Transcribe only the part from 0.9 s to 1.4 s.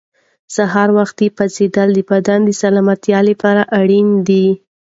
وختي